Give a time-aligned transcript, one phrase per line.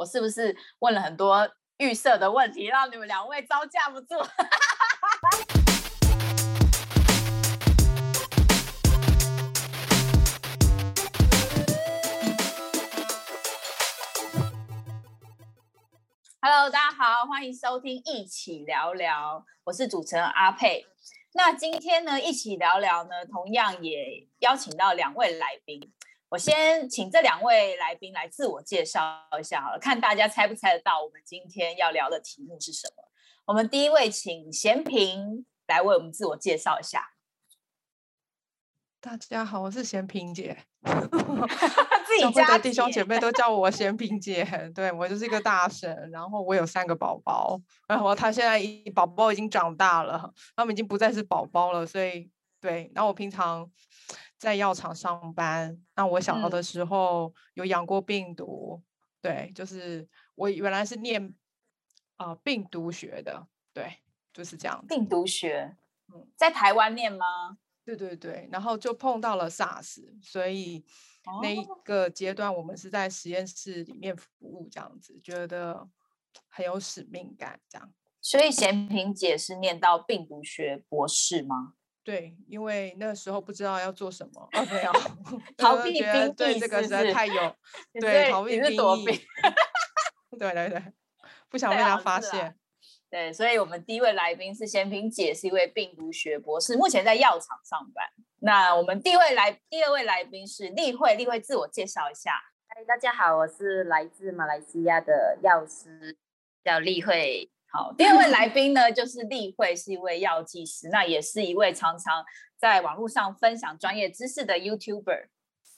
[0.00, 1.46] 我是不是问了很多
[1.76, 4.16] 预设的问题，让你们两位招架不住？
[16.40, 20.86] Hello，大家好，欢迎收听一起聊聊，我是主持人阿佩。
[21.34, 25.92] 那今天呢，一起聊聊呢，同样也邀请到两位来宾。
[26.30, 29.00] 我先请这两位来宾来自我介绍
[29.40, 33.02] 一下好了，看大家猜不猜得到我们今天要聊的题目是什么。
[33.46, 37.10] 我们第一位请贤平来为我们自我介绍一下。
[39.00, 40.56] 大家好，我是贤平姐。
[42.06, 44.44] 自己 家的弟兄姐妹都叫我贤平姐。
[44.72, 52.88] 对，我就是一个大神，然后我有三个宝宝，然后他现在一宝宝已经长大了，他们已经不再是宝宝了，所以对。
[52.94, 53.68] 然后我平常。
[54.40, 58.84] 在药厂上班，那我小的时候有养过病毒，嗯、
[59.20, 61.34] 对，就是我原来是念
[62.16, 63.98] 啊、呃、病毒学的，对，
[64.32, 64.82] 就是这样。
[64.88, 65.76] 病毒学，
[66.08, 67.58] 嗯，在台湾念吗？
[67.84, 70.86] 对对对，然后就碰到了 SARS，所以
[71.42, 75.86] 那一个阶段我们是在实验室里面服务，这样子觉得
[76.48, 77.92] 很有使命感，这样。
[78.22, 81.74] 所以贤平姐是念到病毒学博士吗？
[82.02, 84.92] 对，因为那时候不知道要做什么，哦，没有
[85.56, 87.34] 逃避兵役， 对这个实在太有，
[87.94, 88.76] 是对逃避兵役，
[90.38, 90.82] 对对对，
[91.48, 92.56] 不想被他发现。
[93.10, 98.06] 对，所以我们第一位来宾是贤平姐，是一位病毒学博士，目前在药厂上班。
[98.38, 102.30] 那我们第一位来，第二位来宾是丽慧，丽慧自我介绍一下。
[102.68, 106.16] 嗨，大家好，我是来自马来西亚的药师，
[106.64, 107.50] 叫丽慧。
[107.72, 112.24] 好，第二位来宾呢，就是丽慧，是一位药剂师，那也是一位常常
[112.56, 115.28] 在网络上分享专业知识的 YouTuber。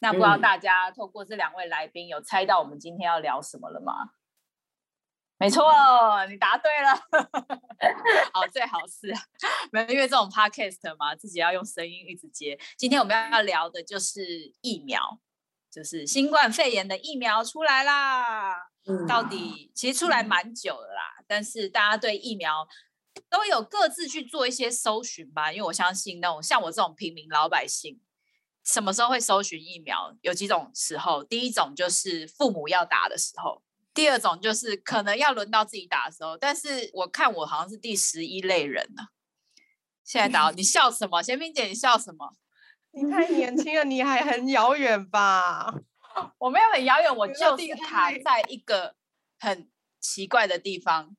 [0.00, 4.12] 那不知道大家透过这两位来宾，有猜到我们今天要聊什么了吗？
[5.36, 5.64] 没错，
[6.30, 6.94] 你答对了。
[8.32, 9.08] 好，最好是
[9.88, 12.58] 因为这种 Podcast 嘛，自己要用声音一直接。
[12.78, 14.24] 今天我们要聊的就是
[14.62, 15.18] 疫苗，
[15.70, 18.70] 就是新冠肺炎的疫苗出来啦。
[19.06, 22.68] 到底其实出来蛮久了啦，嗯，但是大家对疫苗
[23.30, 27.98] 都有各自去做一些搜寻吧，因为我相信那种像我这种平民老百姓，
[28.62, 30.14] 什么时候会搜寻疫苗？
[30.20, 33.62] 有几种时候，第一种就是父母要打的时候，
[33.94, 36.36] 第二种就是可能要轮到自己打的时候。
[36.36, 39.04] 但是我看我好像是第十一类人呢。
[40.04, 41.22] 现在打，你笑什么？
[41.22, 42.36] 贤萍姐，你笑什么？
[42.90, 45.72] 你太年轻了，你还很遥远吧？
[46.36, 48.96] 我没有很遥远，我就是卡在一个
[49.38, 49.70] 很
[50.02, 51.16] 奇怪的地方。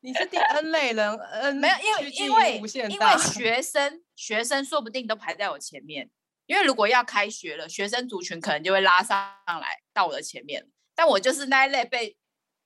[0.00, 6.10] 你是第 N 类人，N 没有，因为因为因为学生学生说不定都排在我前面，
[6.44, 10.68] 因为如果要开学了，学生族群可能就会拉上来到我的前面。
[10.94, 12.18] 但我就是那一类被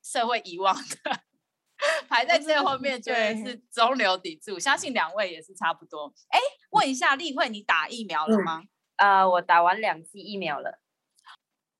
[0.02, 1.20] 社会遗忘的，
[2.10, 4.58] 排在最后面，就是中流砥柱。
[4.58, 6.12] 相信两位也是差不多。
[6.30, 6.40] 哎，
[6.70, 8.64] 问一下丽慧，你打疫苗了吗？
[8.96, 10.80] 嗯、呃，我打完两剂疫苗了。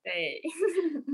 [0.04, 0.40] 对，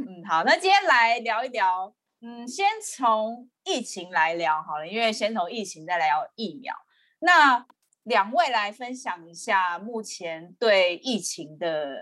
[0.06, 1.94] 嗯，好，那今天来聊一聊，
[2.26, 6.74] 嗯，先从疫情来聊好了，因为先从疫情再来聊疫苗。
[7.18, 7.66] 那
[8.04, 11.98] 两位来分享一下目前对疫情的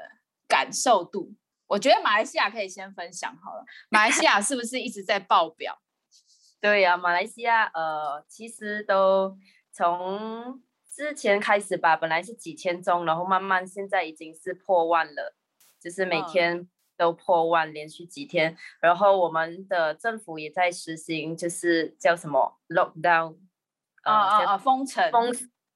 [0.47, 1.35] 感受度。
[1.67, 5.83] 我觉得马来西亚可以先分享好了，马来西亚是不是一直在爆表？
[6.63, 9.37] 对呀、啊，马来西亚呃，其实都
[9.73, 15.35] 从之前开始吧，本来是几千宗，然后慢慢现在已经是破万了，
[15.81, 16.69] 就是每天、嗯。
[17.03, 23.39] 都破万，连续几天，然后我们的政府也在实行，就是叫什么 lockdown，
[24.03, 25.33] 啊啊啊，封城，封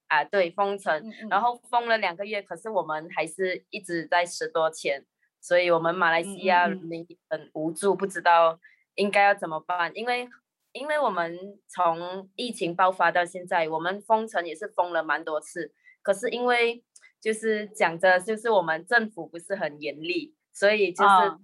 [0.06, 5.04] 啊，对，封城，嗯嗯，然后封了两个月，可是我们还是一直在十多千，
[5.40, 8.60] 所以我们马来西亚人民很无助，不知道
[8.94, 10.28] 应该要怎么办，因为
[10.70, 15.72] 因为我们从疫情爆发到现在，我们封城也是封了蛮多次，
[16.02, 16.84] 可是因为
[17.20, 20.35] 就是讲着，就是我们政府不是很严厉。
[20.56, 21.36] 所以就是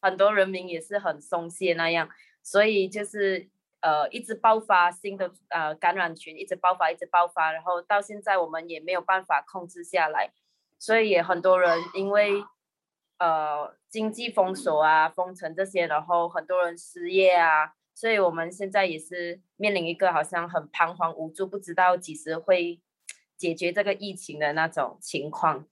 [0.00, 2.08] 很多人民也是很松懈那样，
[2.40, 3.50] 所以就是
[3.80, 10.30] 呃一直爆发新的呃感染群，一直爆发，一直爆发，然后到现在我们也没有办法控制下来，
[10.78, 12.44] 所以也很多人因为
[13.18, 22.80] 呃经济封锁啊、封城这些，然后很多人失业啊，所以我们现在也是面临一个好像很彷徨无助，不知道几时会
[23.36, 25.66] 解决这个疫情的那种情况。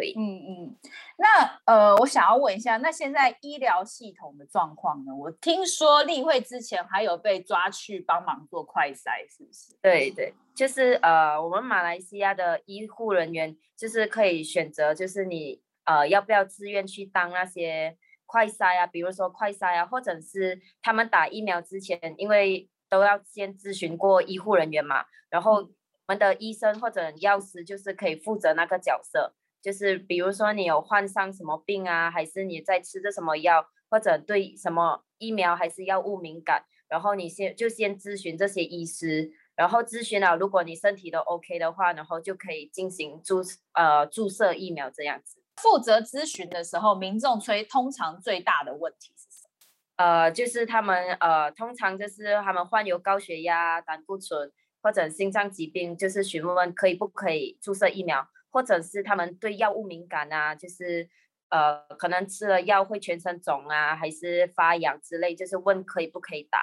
[0.00, 0.76] 对，嗯嗯，
[1.18, 5.14] 那呃，我想要问一下，那现在医疗系统的状况呢？
[5.14, 9.76] 我听说例会之前还有被抓去帮忙做快筛，是不是？
[9.82, 29.32] 对对，就是呃，我们马来西亚的医护人员就是可以选择，就是你呃要不要自愿去当那些快筛啊，比如说快筛啊，或者是他们打疫苗之前，因为都要先咨询过医护人员嘛，然后我们的医生或者药师就是可以负责那个角色，
[29.62, 39.32] 就是比如说你有患上什么病啊，还是你在吃着什么药，或者对什么疫苗还是药物敏感，然后你先就先咨询这些医师。
[39.56, 43.42] 然后咨询了，如果你身体都 OK 的话，然后就可以进行注
[43.74, 45.42] 呃注射疫苗这样子。
[45.56, 49.50] 负责咨询的时候，民众催通常最大的问题是什么？
[49.96, 61.08] 呃，就是他们呃通常就是他们患有高血压、胆固醇或者心脏疾病，就是询问可以不可以注射疫苗，或者是他们对药物敏感啊，就是
[61.48, 66.58] 呃可能吃了药会全身肿啊，还是发痒之类，就是问可以不可以打，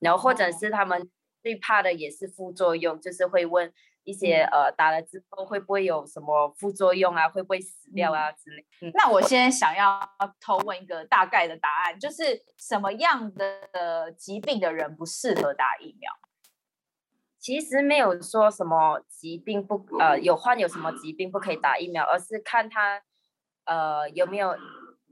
[0.00, 1.10] 然后或者是他们。
[1.40, 3.72] 最怕的也是副作用，就是会问
[4.02, 8.66] 一些、嗯、呃打了之后会不会有什么副作用啊，会不会死掉啊之类。
[8.82, 10.00] 嗯、那我现在想要
[10.40, 16.12] 偷问一个大概的答案，就是什么样的疾病的人不适合打疫苗？
[17.38, 23.02] 其实没有说什么疾病不呃有患有什么疾病不可以打疫苗，而是看他
[23.64, 24.54] 呃有没有。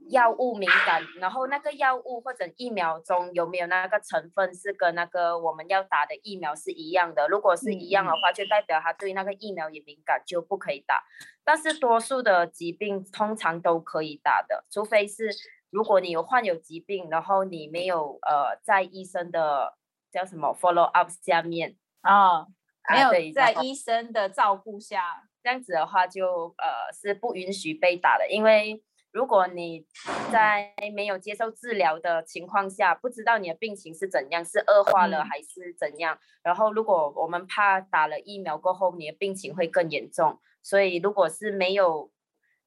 [0.09, 7.27] 药物敏感，然后那个药物或者疫苗中有没有那个成分是跟那个我们要打的疫苗是一样的？
[7.27, 11.03] 如果是一样的话，就代表他对那个疫苗也敏感，就不可以打。
[11.43, 15.29] 但是多数的疾病通常都可以打的，除非是
[15.71, 19.73] 如果你有患有疾病，然后你没有呃在医生的
[20.09, 21.75] 叫什么 follow up 下面
[22.07, 22.47] 啊，
[22.89, 28.81] 没有在医生的照顾下，这样子的话就呃是不允许被打的，因为。
[29.13, 29.83] 如果你
[30.31, 42.11] 在没有接受治疗的情况下，不知道你的病情是怎样，是恶化了还是怎样，然后如果我们怕打了疫苗过后你的病情会更严重，所以如果是没有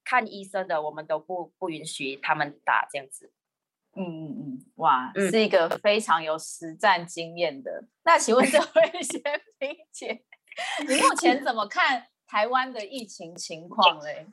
[0.02, 3.32] 看医生的，我们都不不允许他们打这样子。
[3.96, 7.84] 嗯嗯嗯，哇，是一个非常有实战经验的。
[8.04, 9.20] 那请问这位贤
[9.58, 10.24] 萍姐，
[10.86, 14.28] 你目前怎么看台湾的疫情情况嘞？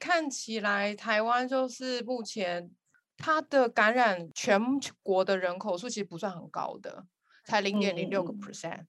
[0.00, 2.68] 看起来台湾就是目前
[3.16, 4.60] 它的感染全
[5.04, 7.06] 国的人口数其实不算很高的，
[7.44, 8.86] 才零点零六个 percent。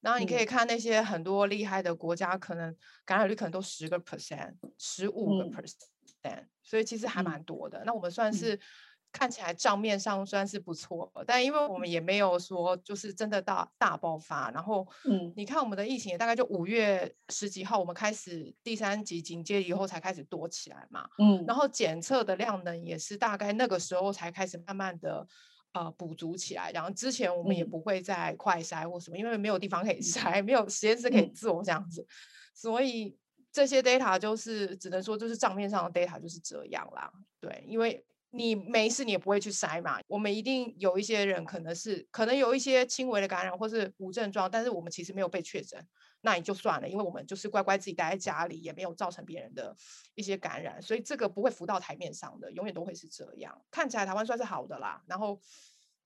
[0.00, 2.74] 然后你可以看那些很多厉害的国家，可能
[3.04, 7.82] 感染率可能都十个 percent、十五个 percent，所以其实还蛮多的。
[7.84, 8.58] 那我们算是。
[9.10, 25.26] 看起来账面上算是不错，但因为我们也没有说就是真的大大爆发，然后，嗯，你看我们的疫情也大概就五月十几号我们开始第三级警戒以后才开始多起来嘛，嗯，然后检测的量能也是大概那个时候才开始慢慢的
[25.72, 32.06] 呃补足起来，然后之前我们也不会再快筛或什么，因为没有地方可以筛，没有实验室可以做这样子，
[32.54, 33.16] 所以
[33.50, 38.04] 这些 data 就是只能说就是账面上的 data 就是这样啦，对，因为。
[38.30, 39.98] 你没事，你也不会去筛嘛。
[40.06, 45.82] 我们一定有一些人可能是可能有一些轻微的感染，或是无症状，但是我们其实没有被确诊，
[46.20, 49.74] 那也就算了，因为我们就是乖乖自己待在家里，也没有造成别人的
[50.14, 53.64] 一些感染，所以这个不会浮到台面上的，永远都会是这样。
[53.70, 55.40] 看起来台湾算是好的啦，然后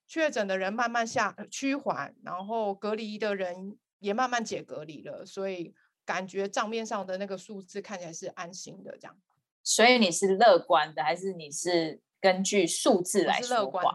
[0.06, 5.74] 确诊的人慢慢下趋缓，然后隔离的人也慢慢解隔离了，所以
[6.04, 9.18] 感觉账面上的那个数字看起来是安心的这样。
[9.64, 12.00] 所以你是乐观的，还是你是？
[12.22, 13.92] 根据数字来说话，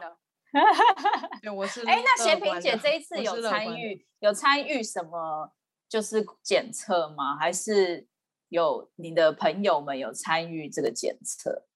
[1.41, 1.81] 对，我是。
[1.85, 5.53] 哎，那贤平姐这一次有参与有参与什么
[5.87, 7.37] 就是检测吗？
[7.37, 8.05] 还是
[8.49, 11.67] 有你的朋友们有参与这个检测？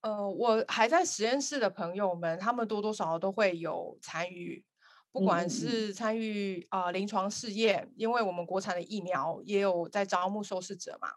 [0.00, 4.64] 呃，我还在实验室的朋友们，他们多多少少都会有参与，
[5.12, 11.10] 不管是参与啊、呃、临床试验，因为我们国产的疫苗也有在招募受试者嘛。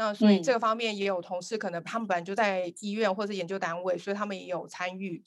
[0.00, 5.22] 那所以这个方面也有同事，可能他们本来就在医院或者研究单位，所以他们也有参与。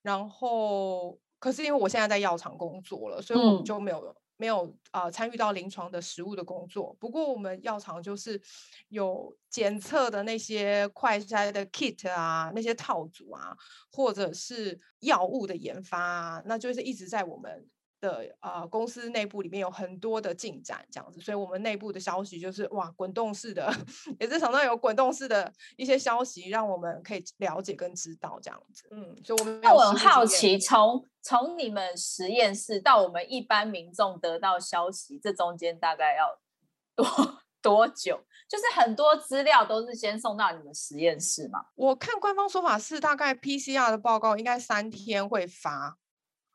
[0.00, 6.96] 然后，可是因为我现在在药厂工作了，所以我们就没有、嗯、没有啊、呃、参与到临床的实物的工作。
[6.98, 8.40] 不过我们药厂就是
[8.88, 13.54] 有检测的那些快筛的 kit 啊，那些套组啊，
[13.92, 17.68] 或者是药物的研发啊，那就是一直在我们。
[18.04, 23.72] 的啊、呃，公司内部里面有很多的进展，这样子，所以我们内部的消息就是哇，滚动式的，
[24.20, 28.86] 也是常常有滚动式的一些消息，让我们可以了解跟知道这样子。
[28.90, 36.38] 嗯，所以我们那我很好奇，从从你们实验室到我们一般民众得到消息，这中间大概要
[36.94, 38.20] 多 多久？
[38.46, 41.64] 就是很多资料都是先送到你们实验室嘛？
[41.74, 45.96] 我看官方说法是大概 PCR 的报告应该三天会发。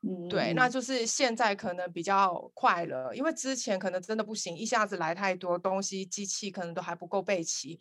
[0.02, 7.78] 嗯，对，那就是现在可能比较快了，因为之前可能真的不行，一下子来太多东西，机器可能都还不够备齐，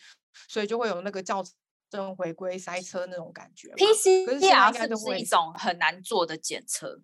[0.50, 1.42] 所以就会有那个较
[1.90, 3.70] 正回归塞车那种感觉。
[3.76, 7.02] PCR 是不是一种很难做的检测？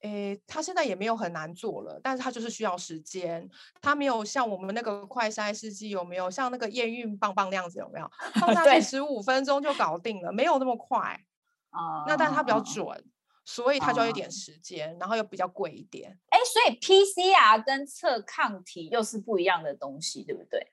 [0.00, 3.48] 诶，它现在也没有很难做了，但是它就是需要时间。
[3.82, 8.10] 它没有像我们那个快筛试剂有没有像那个验孕棒棒那样子有没有？
[8.40, 11.20] 放下去十五分钟就搞定了，没有那么快。
[11.70, 12.84] 啊，那但是它比较准，
[13.50, 16.16] 所以它就要一点时间，然后又比较贵一点。
[16.28, 20.72] 哎，所以 PCR 跟测抗体又是不一样的东西，对不对？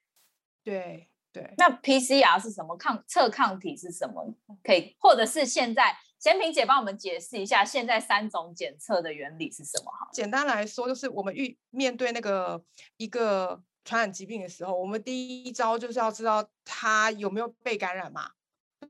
[0.64, 1.54] 对对。
[1.58, 2.78] 那 PCR 是什么？
[2.78, 4.36] 抗测抗体是什么？
[4.64, 5.98] 可以，或者是现在。
[6.20, 9.92] 贤平姐帮我们解释一下，现在三种检测的原理是什么？
[9.92, 12.64] 哈，简单来说，就是我们遇面对那个
[12.98, 18.32] 一个传染疾病的时候，我们第一招就是要知道它有没有被感染嘛，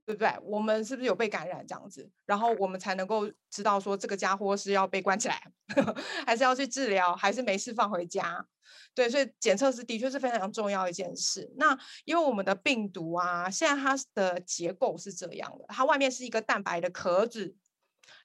[0.05, 0.31] 对不对？
[0.43, 5.41] 我们是不是有被感染这样子，然后我们才能够知道说这个家伙是要被关起来，
[6.25, 8.45] 还是要去治疗，还是没事放回家。
[8.93, 11.49] 对，所以检测是的确是非常重要一件事。
[11.55, 17.55] 那因为我们的病毒啊，现在它的结构是这样的，它外面是一个蛋白的壳子，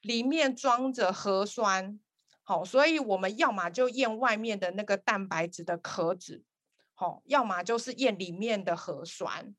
[0.01, 2.01] 里面装着核酸。
[2.45, 6.43] 好，所以我们要么就验外面的那个蛋白质的壳子，
[6.95, 9.55] 好，要么就是验里面的核酸。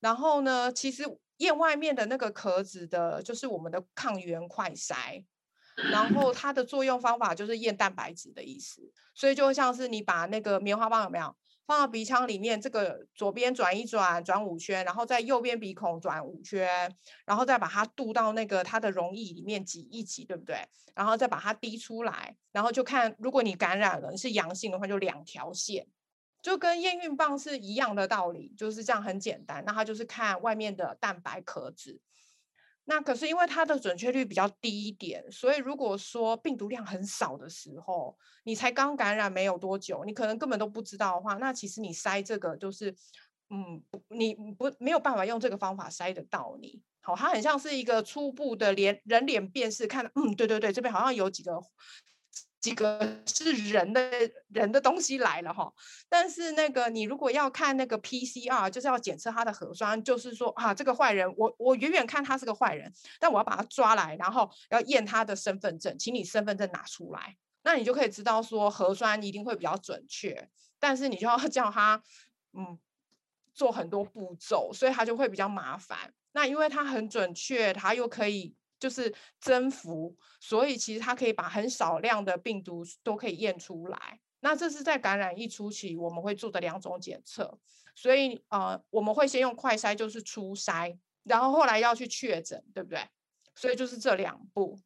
[0.00, 1.04] 然后呢，其实
[1.38, 5.24] 验外面的那个壳子的，就是我们的抗原快筛。
[5.92, 8.80] 然后它的作用方法就是验蛋白质的意思，
[9.14, 16.90] 所以就像是你把那个棉花棒有没有放到鼻腔里面，这个左边转一转，转五圈，然后在右边鼻孔转五圈，
[17.26, 20.56] 然后再把它渡到那个它的溶液里面挤一挤，对不对？
[20.94, 25.86] 然后再把它滴出来，然后就看如果你感染了，你是阳性的话，就两条线，
[26.46, 29.64] 就跟验孕棒是一样的道理，就是这样很简单。
[29.66, 32.00] 那它就是看外面的蛋白壳子。
[32.84, 42.94] 那可是因为它的准确率比较低一点，所以如果说病毒量很少的时候，你才刚感染没有多久，你可能根本都不知道的话，那其实你筛这个就是，
[43.50, 46.80] 嗯，你不没有办法用这个方法筛得到你。
[47.00, 51.60] 好，它很像是一个初步的脸人脸辨识，看，嗯，对对对，这边好像有几个。
[52.66, 54.10] 几个是人的
[54.48, 55.72] 人的东西来了哈，
[56.08, 70.48] 但是那个你如果要看那个 PCR，就是要检测他的核酸，就是说啊，这个坏人，我我远远看他是个坏人，但我要把他抓来，然后要验他的身份证，请你身份证拿出来，那你就可以知道说核酸一定会比较准确，
[70.80, 72.02] 但是你就要 叫他
[72.52, 72.76] 嗯
[73.54, 76.12] 做很多步骤，所以他就会比较麻烦。
[76.32, 78.56] 那因为他很准确，他又可以。
[78.78, 84.20] 就是增幅，所以其实它可以把很少量的病毒都可以验出来。
[84.40, 87.58] 那这是在感染一初期我们会做的两种检测。
[87.94, 93.00] 所以呃，我们会先用快筛，就是初筛，然后后来要去确诊，对不对？
[93.54, 94.78] 所以就是这两步。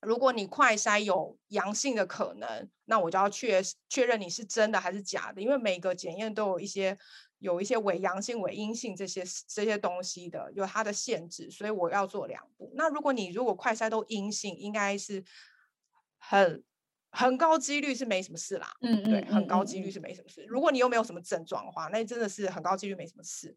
[0.00, 6.98] 如果你快筛有阳性的可能，那我就要确确认你是真的还是假的，因为每个检验都有一些。
[7.42, 12.72] 有一些伪阳性、伪阴性这些这些东西的，有它的限制，所以我要做两步。
[12.76, 15.24] 那如果你如果快筛都阴性，应该是
[16.18, 16.62] 很
[17.10, 18.72] 很高几率是没什么事啦。
[18.82, 20.44] 嗯，对，很高几率是没什么事。
[20.48, 23.56] 如果你又没有什么症状的话，那真的是很高几率没什么事。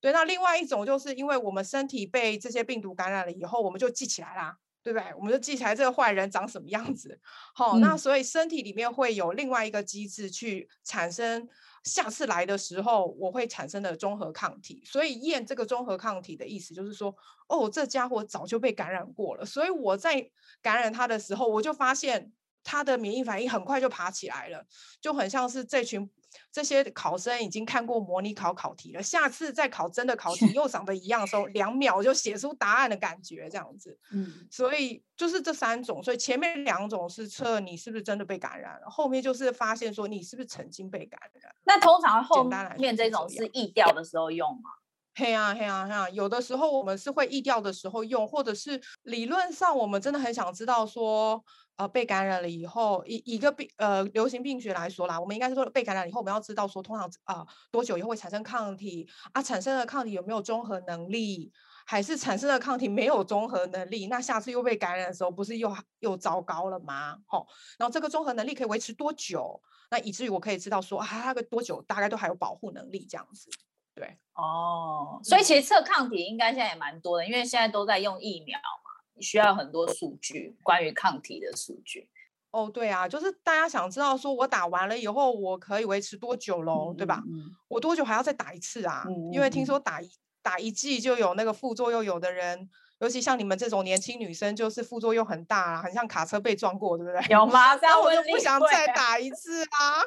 [0.00, 5.14] 对，那另外一种就是因为我们身体被这些病毒感染了以后，我们就记起来啦，对不对？
[5.14, 7.20] 我们就记起来这个坏人长什么样子。
[7.54, 11.48] 好，那所以身体里面会有另外一个机制去产生。
[11.84, 17.14] 下次来的时候，我会产生的综合抗体，所以验这个综合抗体的意思就是说，
[17.46, 20.28] 哦，这家伙早就被感染过了，所以我在
[20.60, 24.66] 感染他的时候，我就发现他的免疫反应很快就爬起来了，
[25.00, 26.10] 就很像是这群。
[26.52, 33.98] 这些考生已经看过模拟考考题了，下次再考真的考题又长得一样的时候，两秒就写出答案的感觉，这样子。
[34.12, 41.54] 嗯，所以就是这三种，所以前面两种是测你是不是真的被感染了，后面就是发现说你是不是曾经被感染。
[41.64, 42.44] 那通常后
[42.78, 44.70] 面这种是易调的时候用吗？
[45.16, 51.44] 嘿啊嘿啊嘿啊，有的时候我们是会疫调的时候用，或者是理论上我们真的很想知道说。
[51.76, 61.50] 呃，被感染了以后，以一个病呃流行病学来说啦，我们应该是说被感染以后，我们要知道说通常啊、呃、多久以后会产生抗体啊，产生的抗体有没有综合能力，
[61.84, 64.06] 还是产生的抗体没有综合能力？
[64.06, 67.18] 那下次又被感染的时候，不是又又糟糕了吗？
[67.26, 67.44] 吼，
[67.76, 69.60] 然后这个综合能力可以维持多久？
[69.90, 73.50] 那以至于我可以知道说啊，那个多久大概都还有保护能力这样子。
[73.94, 79.22] 对，哦，所以其实测抗体应该现在也蛮多的，因为现在都在用疫苗嘛，你。
[79.22, 82.10] 需要很多数据，关于抗体的数据。
[82.50, 87.22] 哦，对啊，就是大家想知道，说我打完了以后，我可以维持多久喽，嗯、对吧？
[87.26, 89.04] 嗯、我多久还要再打一次啊？
[89.08, 90.10] 嗯、因为听说打一
[90.42, 92.68] 打一剂就有那个副作用，有的人，
[93.04, 97.20] 尤其像你们这种年轻女生，就是副作用很大，很像卡车被撞过，对不对？
[97.28, 97.76] 有吗？
[97.76, 100.00] 这样我就不想再打一次啊，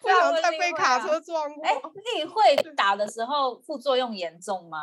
[0.00, 1.62] 不想再被卡车撞过。
[1.62, 1.74] 哎，
[2.16, 4.78] 例会 打的时候副作用严重吗？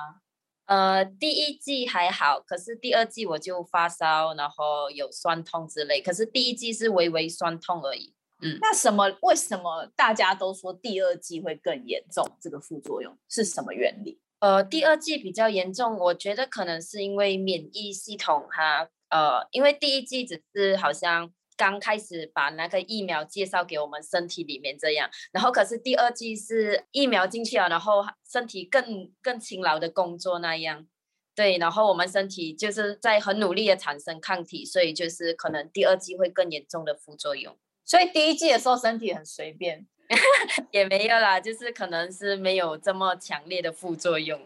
[0.65, 5.99] 呃，第一季还好，可是第二季我就发烧，然后有酸痛之类。
[5.99, 8.13] 可是第一季是微微酸痛而已。
[8.43, 9.11] 嗯，那什么？
[9.23, 12.23] 为什么大家都说第二季会更严重？
[12.39, 14.21] 这个副作用是什么原理？
[14.39, 21.31] 呃，第二剂比较严重，我觉得可能是因为免疫系统它，呃，因为第一剂只是好像。
[21.59, 30.87] 刚开始把那个疫苗介绍给我们身体里面这样，然后可是第二剂是疫苗进去了，然后身体更更勤劳的工作那样，
[31.35, 37.57] 对，然后我们身体就是在很努力的产生抗体，所以就是可能第二剂会更严重的副作用。
[37.83, 39.85] 所以第一剂的时候身体很随便，
[40.71, 44.39] 也没有啦，就是可能是没有这么强烈的副作用。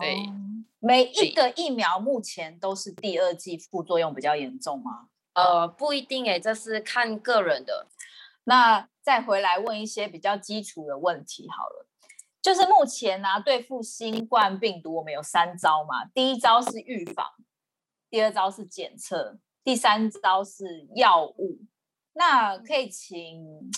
[0.00, 0.16] 对，
[0.80, 5.08] 每一个疫苗目前都是第二剂副作用比较严重吗？
[5.34, 7.86] 呃，不一定诶，这是看个人的。
[8.44, 11.86] 那再回来问一些比较基础的问题好了，
[12.42, 16.06] 就是目前呢、啊，对付新冠病毒，我们有三招嘛。
[16.06, 17.24] 第一招是预防，
[18.10, 21.60] 第二招是检测，第三招是药物。
[22.14, 23.70] 那可以请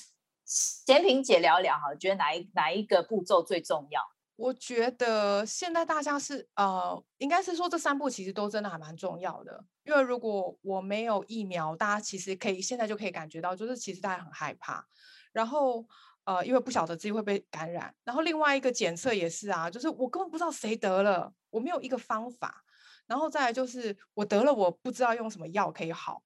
[0.50, 4.02] 贤萍姐聊聊哈，觉得哪一哪一个步骤最重要？
[4.34, 9.64] 我觉得现在大家是呃，应该是说这三步其实都真的还蛮重要的。
[9.84, 14.84] 因为如果我没有疫苗，大家其实可以现在就可以感觉到，就是其实大家很害怕。
[15.30, 15.86] 然后
[16.24, 17.94] 呃，因为不晓得自己会被感染。
[18.02, 22.64] 然后另外一个检测也是啊，就是我根本不知道谁得了，我没有一个方法。
[23.06, 26.22] 然后再来就是我得了，我不知道用什么药可以好。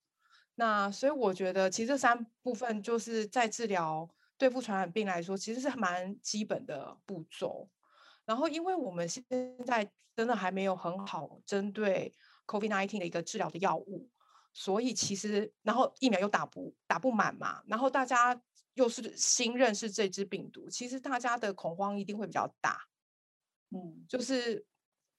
[0.57, 4.09] 那所以我觉得其实这三部分就是在治疗
[4.39, 7.69] 对付传染病来说，其实是蛮基本的步骤。
[8.25, 9.25] 然后，因为我们现
[9.67, 12.15] 在真的还没有很好针对
[12.47, 14.09] COVID-19 的一个治疗的药物，
[14.53, 18.41] 所以其实，然后疫苗又打不打不满嘛，然后大家
[18.75, 22.87] 又是新认识这支病毒，其实大家的恐慌一定会比较大，
[23.71, 24.65] 嗯，就是。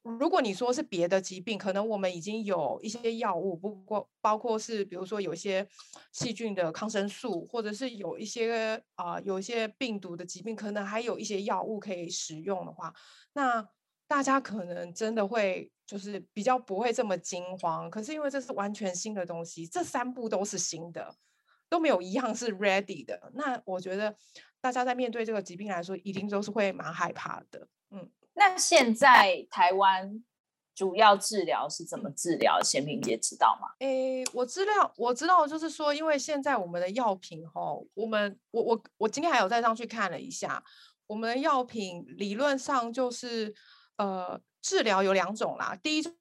[0.05, 5.67] 如果你说是别的疾病，可能我们已经有一些药物，不过包括是比如说有一些
[6.11, 12.93] 细菌的抗生素，或者是有一些啊、有一些病毒的疾病，可能还有一些药物可以使用的话，
[13.33, 13.67] 那
[14.07, 17.89] 大家可能真的会就是比较不会这么惊慌。
[17.89, 21.15] 可是因为这是完全新的东西，这三步都是新的，
[21.67, 23.31] 都没有一样是 ready 的。
[23.33, 24.15] 那我觉得
[24.61, 28.07] 大家在面对这个疾病来说，一定都是会蛮害怕的，嗯。
[28.35, 30.23] 那现在台湾
[30.75, 32.61] 主要治疗是怎么治疗？
[32.61, 33.69] 贤平姐知道吗？
[33.79, 37.61] 诶，我知道，我知道，就是说，因为现在我们的药品哈，
[37.93, 40.63] 我们我我我今天还有再上去看了一下，
[41.07, 43.53] 我们的药品理论上就是
[43.97, 46.13] 呃，治疗有两种啦，第一种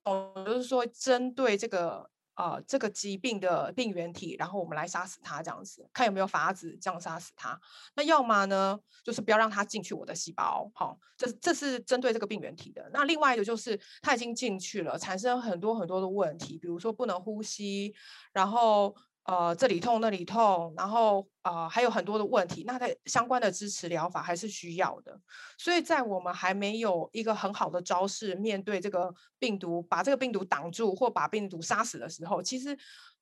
[0.46, 2.10] 就是说针对这个。
[2.34, 7.58] 啊，这个疾病的病原体，然后我们来杀死它，这样子看有没有法子这样杀死它。
[7.94, 12.90] 那要么呢，就是不要让它进去我的细胞，好、哦，这这是针对这个病原体的。
[12.92, 17.94] 那另外一个就是它已经进去了，产生很多很多的问题，比如说不能呼吸，
[18.32, 18.94] 然后。
[19.24, 25.18] 呃，这里痛那里痛，然后呃还有很多的问题，那它相关的支持疗法还是需要的。
[25.56, 32.78] 所以在我们还没有一个很好的招式面对这个病毒，把这个病毒挡住或把病毒杀死的时候，其实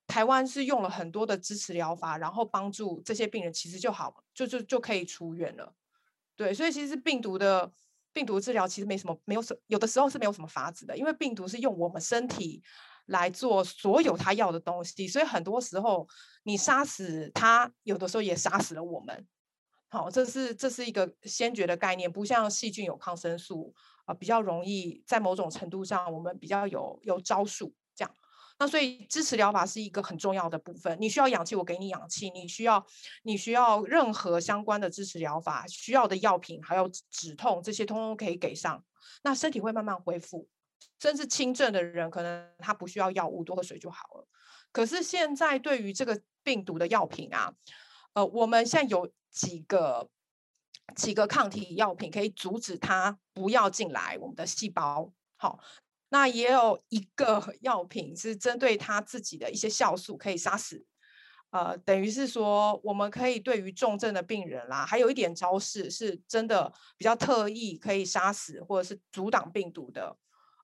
[0.09, 5.73] 台湾是用了很多的支持疗法，然后帮助这些病人其实就好，就就就可以出院了。
[6.35, 7.71] 对，所以其实病毒的
[8.13, 12.61] 病毒治疗其实没什么，没有什有的时候是没有什么法子的，因为病毒是用我们身体。
[13.07, 16.09] 来做所有他要的东西，所以很多时候
[16.45, 19.27] 你杀死他，有的时候也杀死了我们。
[19.89, 23.75] 好，这是这是一个先决的概念，不像细菌有抗生素
[24.07, 28.15] 啊，比较容易在某种程度上我们比较有有招数这样。
[28.59, 30.97] 那所以支持疗法是一个很重要的部分。
[31.01, 32.87] 你需要氧气，我给你氧气；你需要
[33.25, 38.83] 你需要任何相关的支持疗法，需要的药品还有止痛这些，通通可以给上。
[39.25, 40.49] 那身体会慢慢恢复。
[41.01, 44.27] 甚至轻症的人，可能他不需要药物，多喝水就好了。
[44.71, 47.53] 可是现在对于这个病毒的药品啊，
[48.15, 50.09] 呃，我们现在有几个
[50.97, 55.13] 几个抗体药品可以阻止它不要进来我们的细胞。
[55.37, 55.59] 好，
[56.09, 60.85] 那也有一个 药品是针对它自己的一些酵素可以杀死。
[61.51, 70.17] 呃，等于是说，我们可以对于重症的病人啦，还有一点招式是真的比较特意，可以杀死或者是阻挡病毒的。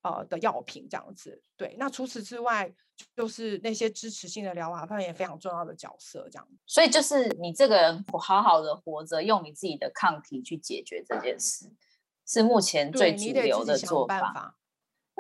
[0.09, 2.73] 呃的药品这样子，对，那除此之外，
[3.14, 6.49] 就是那些支持性的疗法，扮演非常重要的角色，这样。
[6.66, 11.71] 所以就是你这个人好好的活着，用你自己的抗体去解决这件事，
[12.27, 14.57] 是目前最主流的做法。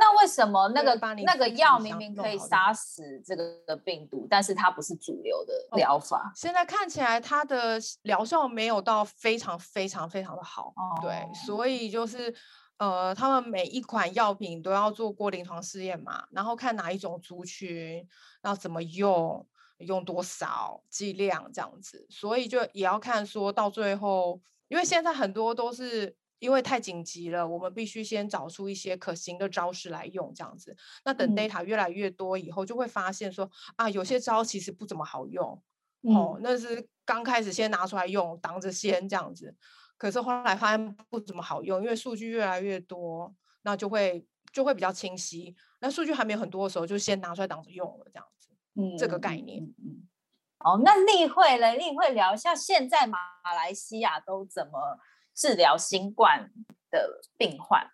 [0.00, 6.28] 那为什么那个那个药明明可以杀死这个病毒，但是它不是主流的疗法？
[6.28, 12.34] 哦，现在看起来它的疗效没有到非常非常非常的好，哦，对，所以就是。
[12.78, 18.06] 呃，他们每一款药品都要做过临床试验嘛，然后看哪一种族群
[18.44, 19.46] 要怎么用，
[19.78, 30.76] 用多少剂量这样子，所以就也要看说到最后，因为现在很多都是因为太紧急了，我们必须先找出一些可行的招式来用这样子。
[31.04, 35.60] 那等 data 越来越多以后，就会发现说啊，有些招其实不怎么好用，
[36.02, 39.52] 嗯、哦，那是刚开始先拿出来用，挡着先这样子。
[39.98, 45.54] 可是后来发现不怎么好用，因为数据越来越多，那就会就会比较清晰。
[45.80, 48.48] 那数据还没有很多的时候，就先拿出来挡着用了，这样子。
[48.76, 49.62] 嗯，这个概念。
[49.62, 50.08] 嗯，嗯。
[50.60, 51.74] 哦，那例会呢？
[51.74, 53.18] 例会聊一下，现在马
[53.54, 54.98] 来西亚都怎么
[55.34, 56.50] 治疗新冠
[56.90, 57.90] 的病患？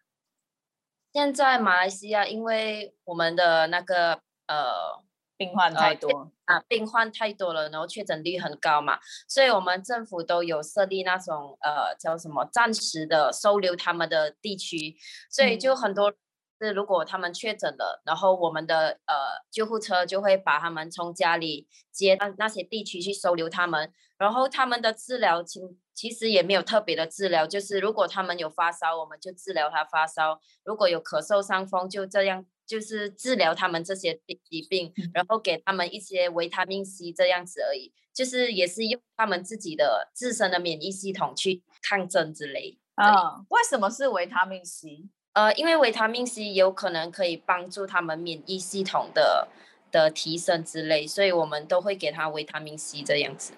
[1.13, 5.03] 现在马来西亚，因为我们的那个呃。
[5.37, 14.97] 病患太多啊，病患太多了，然后确诊率很高嘛，所以我们政府都有设立那种呃叫什么暂时的收留他们的地区，
[15.31, 16.13] 所以就很多
[16.61, 19.15] 是如果他们确诊了，然后我们的呃
[19.51, 25.61] 救护车就会把他们从家里接到那些地区去收留他们，然后他们的治疗其
[25.93, 32.47] 其实也没有特别的治疗，就是如果他们有发烧，我们就治疗他发烧；如果有咳嗽、伤风，就这样。
[32.67, 37.93] 就是治疗他们这些疾病，然后给他们一些维他命 C 这样子而已。
[38.15, 42.79] 就是也是用他们自己的自身的免疫系统去抗争之类。
[42.95, 45.09] 啊，为什么是维他命 C？
[45.33, 49.49] 呃，因为维他命 C 有可能可以帮助他们免疫系统的
[49.91, 53.53] 的提升之类，所以我们都会给他维他命 C 这样子。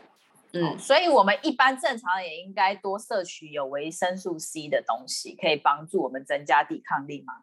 [0.53, 7.35] 嗯，哦，所以我们一般正常也应该多摄取有维生素 C 的东西，可以帮助我们增加抵抗力吗？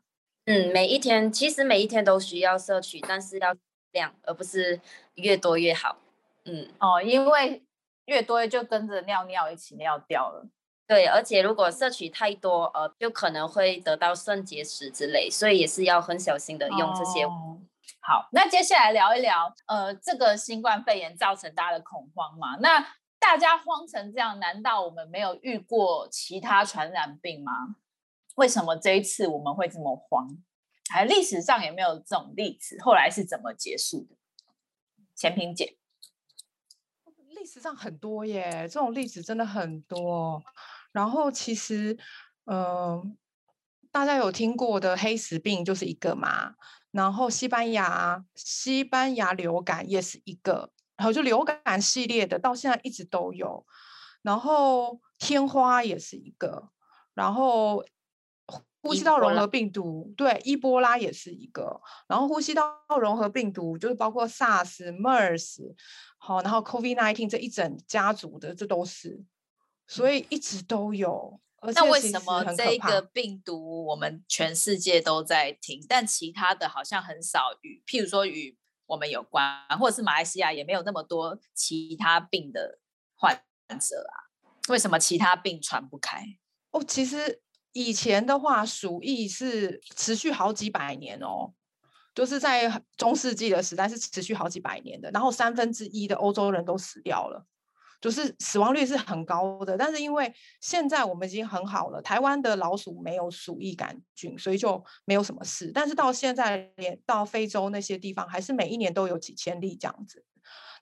[0.46, 3.56] 嗯，每一天其实每一天都需要摄取，但是要
[3.92, 4.82] 量，而不是
[5.16, 5.98] 越多越好。
[6.46, 7.64] 嗯，哦，因为
[8.06, 10.46] 越多就跟着尿尿一起尿掉了。
[10.86, 17.24] 对，而且如果摄取太多，呃，就可能会得到肾结石之类，所以也是要很小心的用这些。
[17.24, 17.58] 哦。
[18.02, 22.58] 好，那接下来聊一聊，呃，这个新冠肺炎造成大家的恐慌嘛？
[22.58, 22.86] 那
[23.18, 27.78] 大家慌成这样，难道我们没有遇过其他传染病吗？
[28.36, 30.38] 为什么这一次我们会这么慌？
[30.90, 32.78] 还历史上有没有这种例子？
[32.82, 34.16] 后来是怎么结束的？
[35.16, 35.78] 前平姐，
[37.30, 40.44] 历史上很多耶，这种例子真的很多。
[40.92, 41.98] 然后其实，
[42.46, 43.18] 嗯、
[43.92, 46.56] 大家有听过的黑死病就是一个嘛。
[46.92, 53.66] 然后西班牙西班牙流感也是一个，然后就流感系列的到现在一直都有。
[54.22, 56.70] 然后天花也是一个，
[57.14, 57.86] 然后。
[58.84, 61.80] 呼吸道融合病毒，对，伊波拉也是一个。
[62.06, 65.74] 然后呼吸道 融合病毒就是包括 SARS、MERS，
[66.18, 69.24] 好，然后 COVID-19 这一整家族的，这都是，
[69.88, 71.40] 所以一直都有。
[71.74, 82.80] 那为什么这个病毒我们全世界都在听，但其他的好像很少与，譬如说与我们有关，或者是马来西亚也没有那么多其他病的
[83.16, 83.34] 患
[83.80, 84.28] 者啊？
[84.68, 86.38] 为什么其他病传不开？
[86.72, 87.40] 哦，其实。
[87.74, 91.52] 以前的话，鼠疫是持续好几百年哦，
[92.14, 97.46] 就是在中世纪的时代是持续好几百年的，然后三分之一的欧洲人都死掉了，
[98.00, 99.76] 就是死亡率是很高的。
[99.76, 100.32] 但是因为
[100.62, 105.72] 现在我们已经很好了，台湾的老鼠没有鼠疫杆菌，所以就没有什么事。
[105.74, 110.24] 但是到现在，连到非洲那些地方，还是每一年都有几千例这样子。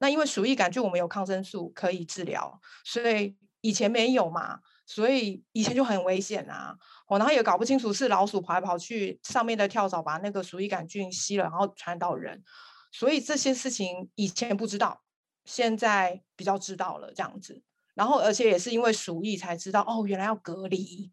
[0.02, 4.60] 那因为鼠疫杆菌我们有抗生素可以治疗，所以以前没有嘛。
[4.94, 6.78] 所以以前就很危险啊，
[7.08, 12.44] 哦，然后也搞不清楚是老鼠跑来跑去，上面的跳蚤把那个鼠疫杆菌吸了，然后传到人。
[12.92, 15.02] 所以这些事情以前不知道，
[15.46, 17.64] 现在比较知道了这样子。
[17.94, 21.10] 然后而且也是因为鼠疫才知道，哦，原来要隔离，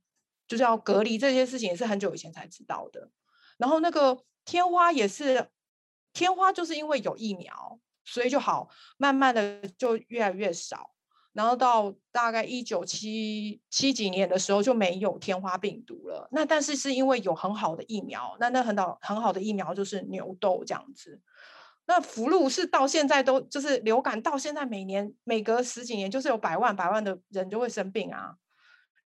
[0.48, 3.08] 就是要隔离这些事情也是很久以前才知道的。
[3.58, 5.50] 然后那个天花也是，
[6.12, 10.90] 天花就是因为有疫苗，所以就好，慢慢的就越来越少。
[11.38, 16.28] 然后到大概一九七七几年的时候就没有天花病毒了。
[16.32, 21.20] 那但是是因为有很好的疫苗，那那很好很好的疫苗就是牛痘这样子。
[21.86, 28.34] 那福禄是到现在都就是流感，到现在每年每隔十几年就是有百万百万的人就会生病啊，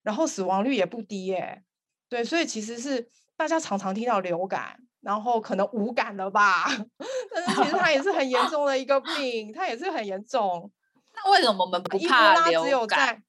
[0.02, 1.62] 然后死亡率也不低耶。
[2.08, 6.68] 对，所以其实是大家常常听到流感，然后可能无感了吧？
[7.36, 10.72] 但是其实它也是很严重的一个病，它也是很严重。
[11.14, 13.24] 那为什么我们不怕流感？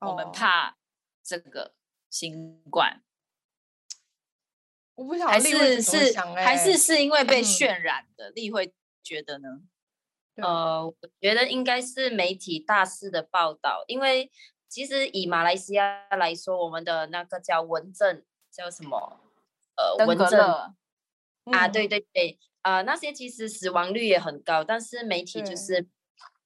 [0.00, 0.76] 我们怕
[1.22, 1.74] 这个
[2.10, 3.02] 新冠？
[4.94, 8.30] 我不晓得，还是是还是是因为被渲染的？
[8.30, 9.60] 立会觉得呢？
[10.36, 14.30] 呃，我觉得应该是媒体大肆的报道，因为
[14.68, 19.18] 其实以马来西亚来说，我们的那个叫文政叫什么
[19.76, 20.38] 呃文症
[21.52, 25.86] 啊，对对对，呃那些其实死亡率也很高，但是媒体就是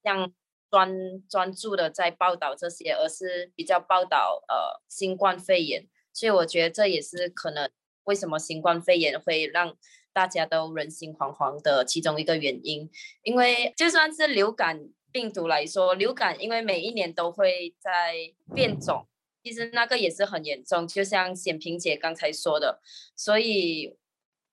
[0.04, 0.32] 像
[0.70, 7.68] 专专注的在报道这些，而是比较报道呃新冠肺炎，所以我觉得这也是可能
[8.04, 9.76] 为什么新冠肺炎会让
[10.12, 12.90] 大家都人心惶惶的其中一个原因，
[13.22, 18.14] 因为就算是流感病毒来说，流感因为每一年都会在
[18.54, 19.06] 变种，
[19.42, 22.80] 其实那个也是很严重，就像显平姐刚才说的，
[23.16, 23.96] 所以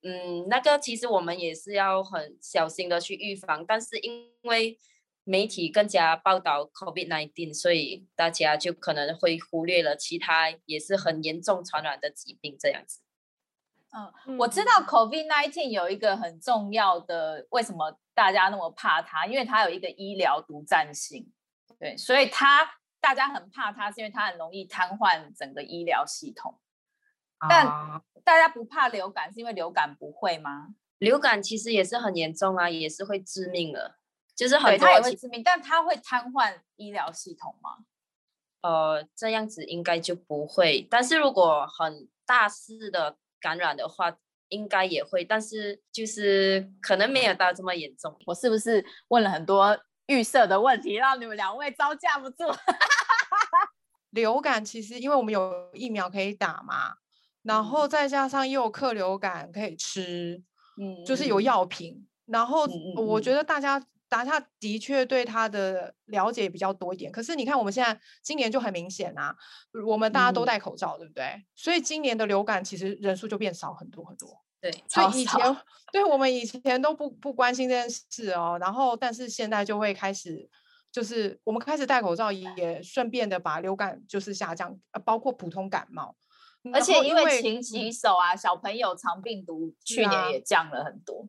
[0.02, 4.78] 嗯，那个其实我们也是要很小心的去预防，但是因为
[5.28, 13.00] 媒体更加报道 COVID-19，所以大家就可能会忽略了其他也是很严重传染的疾病这样子。
[14.26, 19.26] 嗯，我知道 COVID-19 有一个很重要的，为什么大家那么怕它？
[19.26, 21.30] 因为它有一个医疗独占性，
[21.78, 22.66] 对，所以它
[22.98, 26.58] 大家很怕它，是因为它很容易瘫痪整个医疗系统。
[27.48, 27.66] 但
[28.24, 30.68] 大家不怕流感，是因为流感不会吗？
[30.98, 33.97] 流感其实也是很严重啊，也是会致命的，
[34.38, 37.78] 就是很它也会致命，但它会瘫痪医疗系统吗？
[38.62, 43.18] 呃，这样子应该就不会，但是如果很大肆的。
[43.40, 44.12] 感染的话，
[44.48, 48.12] 应该也会，但是就是可能没有到这么严重。
[48.26, 52.52] 我是不是问了很多预设的问题，让你们两位招架不住？
[54.10, 56.96] 流感其实因为我们有疫苗可以打嘛，
[57.44, 60.42] 然后再加上又有克流感可以吃，
[60.82, 63.80] 嗯，就是有药品，然后我觉得大家。
[64.08, 69.36] 大家的确对他的了解比较多一点，可是你看我们现在今年就很明显啊，
[69.86, 71.44] 我们大家都戴口罩，嗯、对不对？
[71.54, 74.42] 所以今年的流感其实人数就变少很多很多。
[74.60, 75.56] 对，所以以前
[75.92, 80.50] 对我们以前都不不关心这件事哦，然后但是现在就会开始，
[80.90, 86.16] 就是我们开始戴口罩，也顺便的把流感就是下降，呃，包括普通感冒，
[86.72, 91.28] 而且因为勤洗手啊，小朋友肠病毒去年也降了很多。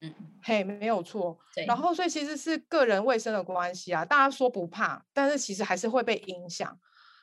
[0.00, 1.38] 嗯，嘿，没有错。
[1.66, 4.04] 然后，所以其实是个人卫生的关系啊。
[4.04, 6.78] 大家说不怕，但是其实还是会被影响。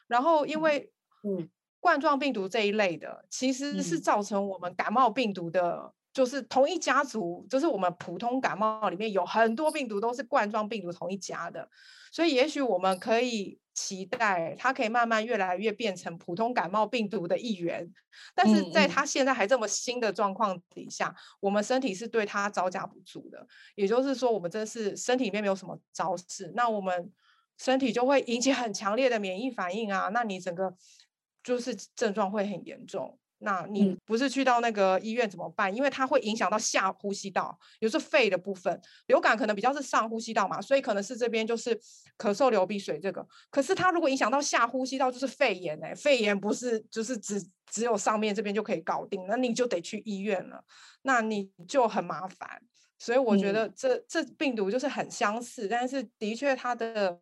[0.08, 0.92] 然后，因为
[1.24, 11.68] 嗯，冠状病毒这一类的，其实是造成我们感冒病毒的，就是同一家族，就是我们普通感冒里面有很多病毒都是冠状病毒同一家的。
[12.12, 13.60] 所以，也许我们可以。
[13.76, 17.92] 期待它可以慢慢越来越变成普通感冒病毒的一员，
[18.36, 23.48] 但是在它现在还这么新的状况底下，嗯、我们身体是对它招架不住的。
[23.74, 27.12] 也就是说，我们真是身体里面没有什么招式，那我们
[27.58, 30.72] 身体就会引起很强烈的免疫反应啊，那你整个
[31.44, 33.18] 就是症状会很严重。
[33.44, 35.74] 那你不是去到那个医院怎么办？
[35.76, 38.82] 因为它会影响到下呼吸道，也就是肺的部分。
[39.08, 41.76] 流感可能比较是上呼吸道嘛，所以可能是这边就是
[42.18, 43.26] 咳嗽、流鼻水这个。
[43.52, 50.64] 可是它如果影响到下呼吸道，就是肺炎哎、欸，肺炎不是就是只只有上面这边就可以搞定，那你就得去医院了，
[51.04, 52.62] 那你就很麻烦。
[52.98, 57.20] 所以我觉得这、嗯、这病毒就是很相似，但是的确它的。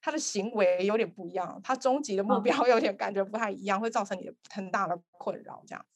[0.00, 5.62] 他的行为有点不一样，他终极的目标有点感觉不太一样，会造成你很大的困扰。
[5.66, 5.86] 这样，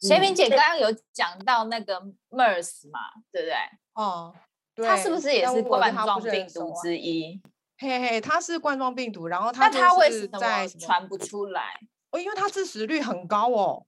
[0.00, 3.54] 贤萍姐刚刚有讲到那个 MERS 嘛，对不对？
[3.94, 4.34] 哦，
[4.74, 7.40] 对，它是不是也是冠状病毒之一？
[7.78, 10.38] 嘿嘿，它是冠状病毒，然后它它为什么
[10.78, 11.80] 传不出来？
[12.10, 13.86] 哦，因为它致死率很高哦，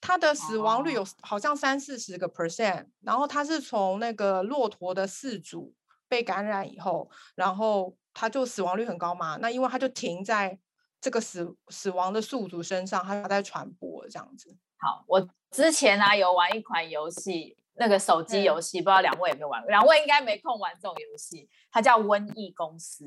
[0.00, 5.74] 它的死亡率有好像三四十个 percent，然后它是从那个骆驼的饲主
[6.08, 7.96] 被感染以后，然后。
[8.18, 10.58] 它就死亡率很高嘛，那因为它就停在
[11.02, 14.56] 这个死死亡的宿主身上，它在传播这样子。
[14.78, 19.62] 好，我之前呢、啊、有玩一款游戏，那个手机游戏，不知道两位有没有玩？
[19.66, 23.04] 两位应该没空玩这种游戏，它叫《瘟疫公司》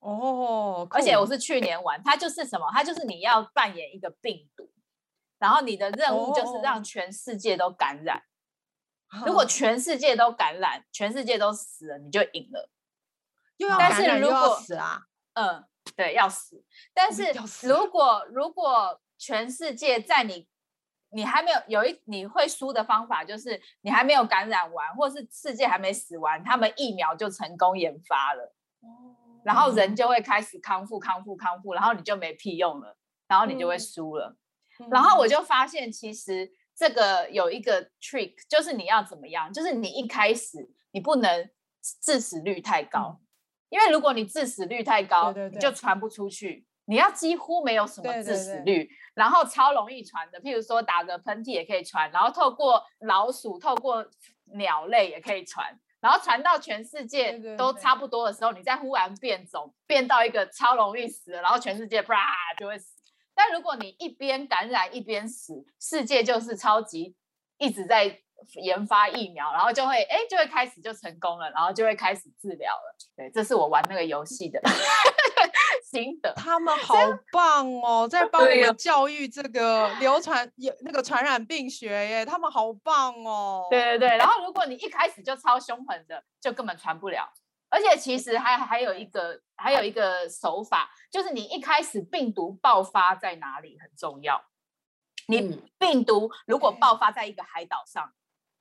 [0.00, 2.70] 哦，而且我是去年玩，它就是什么？
[2.70, 4.70] 它就是你要扮演一个病毒，
[5.38, 8.22] 然后你的任务就是让全世界都感染。
[9.08, 12.68] 哦、如果全世界都感染，全世界都死了，你就赢了。
[13.78, 15.02] 但是如果死啊，
[15.34, 15.64] 嗯，
[15.96, 16.64] 对，要死。
[16.94, 17.32] 但是
[17.66, 20.48] 如果如果全世界在你
[21.10, 32.96] 你还没有有一你会输的方法，就是你还没有感染完，或是世界还没死完，他们疫苗就成功研发了，哦然后人就会开始康复康复康复，然后你就没屁用了，
[33.26, 34.36] 然后你就会输了。
[34.90, 41.50] 然后我就发现，其实这个有一个 trick，就是你要怎么样，就是你一开始你不能
[42.02, 43.20] 致死率太高。
[43.70, 46.66] 因为如果你致死率太高，对对对，你就传不出去。
[46.86, 54.04] 你要几乎没有什么致死率，对对对，然后超容易传的，譬如说打个喷嚏也可以传，然后透过老鼠、透过
[54.54, 62.16] 鸟类也可以传，然后传到全世界都差不多的时候，你再忽然变种，变到一个超容易死的，然后全世界啪
[62.58, 62.96] 就会死。
[63.36, 67.14] 但如果你一边感染一边死，世界就是超级
[67.56, 68.18] 一直在
[68.54, 72.96] 研发疫苗，然后就会哎就会开始就成功了，然后就会开始治疗了。
[73.16, 74.60] 对，这是我玩那个游戏的
[75.84, 76.32] 心得。
[76.34, 76.94] 他们好
[77.32, 83.66] 棒哦，在帮我们教育这个流传有那个传染病学耶，他们好棒哦。
[83.70, 87.32] 对对对，然后如果你一开始就超凶狠的，就根本传不了。
[87.68, 94.42] 而且其实还还有一个还有一个手法，就是你一开始病毒爆发在哪里很重要。
[95.28, 98.12] 你病毒如果爆发在一个海岛上，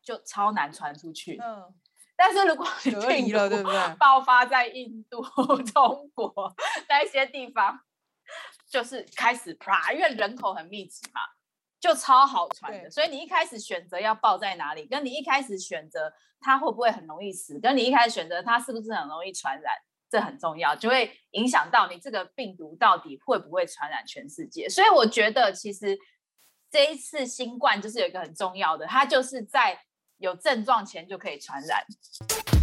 [0.04, 1.38] 就超难传出去。
[1.42, 1.74] 嗯。
[2.16, 5.24] 但是如果你病毒爆发在印度、
[5.74, 6.54] 中国
[6.90, 7.80] 那些地方，
[8.70, 11.22] 就是开始啪，因为人口很密集嘛。
[11.80, 19.74] 就超好传的，所以你一开始选择要爆在哪里，跟你一开始选择它会不会很容易死，跟你一开始选择它是不是很容易传染，
[20.10, 24.68] 这很重要，就会影响到你这个病毒到底会不会传染全世界。
[24.68, 25.98] 所以我觉得其实
[26.70, 29.80] 这一次新冠就是有一个很重要的，它就是在
[30.20, 32.59] 有症状前就可以传染。